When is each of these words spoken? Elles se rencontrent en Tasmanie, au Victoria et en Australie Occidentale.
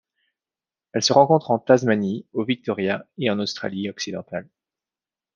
Elles 0.93 1.03
se 1.03 1.13
rencontrent 1.13 1.51
en 1.51 1.59
Tasmanie, 1.59 2.25
au 2.33 2.43
Victoria 2.43 3.05
et 3.19 3.29
en 3.29 3.37
Australie 3.37 3.87
Occidentale. 3.87 4.49